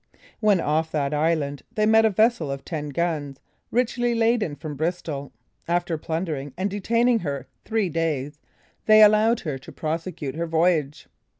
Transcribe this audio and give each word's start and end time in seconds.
When 0.39 0.59
off 0.59 0.91
that 0.93 1.13
island 1.13 1.61
they 1.75 1.85
met 1.85 2.05
a 2.05 2.09
vessel 2.09 2.49
of 2.51 2.65
ten 2.65 2.89
guns, 2.89 3.39
richly 3.69 4.15
laden 4.15 4.55
from 4.55 4.73
Bristol; 4.75 5.31
after 5.67 5.95
plundering, 5.95 6.53
and 6.57 6.71
detaining 6.71 7.19
her 7.19 7.45
three 7.65 7.87
days, 7.87 8.39
they 8.87 9.03
allowed 9.03 9.41
her 9.41 9.59
to 9.59 9.71
prosecute 9.71 10.33
her 10.33 10.47
voyage. 10.47 11.05